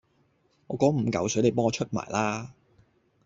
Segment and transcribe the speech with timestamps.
[0.65, 2.55] 我嗰五嚿水你幫我出埋啦